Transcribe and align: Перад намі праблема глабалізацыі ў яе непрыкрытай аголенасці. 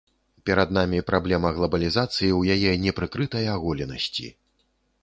Перад 0.49 0.71
намі 0.77 1.01
праблема 1.09 1.51
глабалізацыі 1.57 2.27
ў 2.39 2.57
яе 2.57 2.73
непрыкрытай 2.87 3.45
аголенасці. 3.59 4.27